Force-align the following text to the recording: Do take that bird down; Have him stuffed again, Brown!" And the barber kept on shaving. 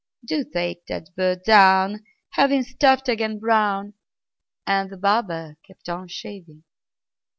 Do 0.25 0.43
take 0.43 0.87
that 0.87 1.15
bird 1.15 1.43
down; 1.45 2.03
Have 2.31 2.51
him 2.51 2.63
stuffed 2.63 3.07
again, 3.07 3.37
Brown!" 3.37 3.93
And 4.65 4.89
the 4.89 4.97
barber 4.97 5.57
kept 5.63 5.87
on 5.89 6.07
shaving. 6.07 6.63